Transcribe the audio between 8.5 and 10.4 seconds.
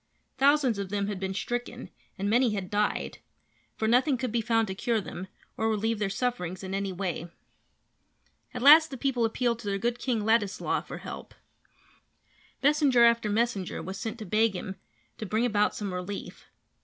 At last the people appealed to their good King